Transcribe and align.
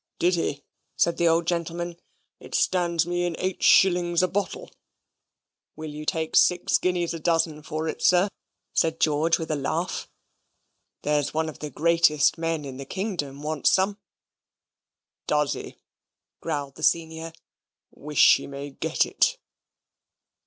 "Did 0.17 0.33
he?" 0.33 0.63
said 0.95 1.17
the 1.17 1.27
old 1.27 1.45
gentleman. 1.45 1.95
"It 2.39 2.55
stands 2.55 3.05
me 3.05 3.23
in 3.27 3.35
eight 3.37 3.61
shillings 3.61 4.23
a 4.23 4.27
bottle." 4.27 4.71
"Will 5.75 5.91
you 5.91 6.07
take 6.07 6.35
six 6.35 6.79
guineas 6.79 7.13
a 7.13 7.19
dozen 7.19 7.61
for 7.61 7.87
it, 7.87 8.01
sir?" 8.01 8.27
said 8.73 8.99
George, 8.99 9.37
with 9.37 9.51
a 9.51 9.55
laugh. 9.55 10.09
"There's 11.03 11.35
one 11.35 11.49
of 11.49 11.59
the 11.59 11.69
greatest 11.69 12.39
men 12.39 12.65
in 12.65 12.77
the 12.77 12.85
kingdom 12.85 13.43
wants 13.43 13.69
some." 13.69 13.99
"Does 15.27 15.53
he?" 15.53 15.77
growled 16.39 16.77
the 16.77 16.81
senior. 16.81 17.31
"Wish 17.91 18.37
he 18.37 18.47
may 18.47 18.71
get 18.71 19.05
it." 19.05 19.37